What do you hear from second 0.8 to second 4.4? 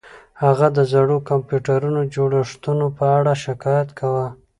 زړو کمپیوټري جوړښتونو په اړه شکایت کاوه